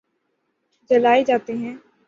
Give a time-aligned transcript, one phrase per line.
[0.89, 1.75] جلائے جاتے ہیں